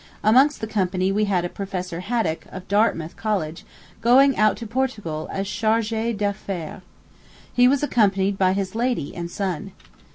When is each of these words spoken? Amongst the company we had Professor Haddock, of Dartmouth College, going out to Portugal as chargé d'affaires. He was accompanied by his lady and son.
Amongst 0.23 0.61
the 0.61 0.65
company 0.65 1.11
we 1.11 1.25
had 1.25 1.53
Professor 1.53 1.99
Haddock, 1.99 2.47
of 2.51 2.67
Dartmouth 2.67 3.15
College, 3.15 3.63
going 4.01 4.35
out 4.35 4.57
to 4.57 4.65
Portugal 4.65 5.29
as 5.31 5.45
chargé 5.45 6.11
d'affaires. 6.17 6.81
He 7.53 7.67
was 7.67 7.83
accompanied 7.83 8.35
by 8.35 8.53
his 8.53 8.73
lady 8.73 9.15
and 9.15 9.29
son. 9.29 9.73